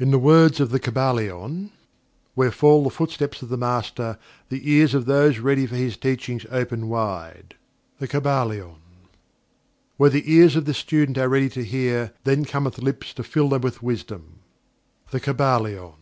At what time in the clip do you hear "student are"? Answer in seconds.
10.74-11.28